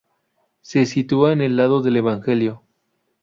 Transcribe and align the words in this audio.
Se 0.61 0.87
sitúa 0.87 1.31
en 1.31 1.41
el 1.41 1.55
lado 1.55 1.83
del 1.83 1.97
evangelio. 1.97 2.63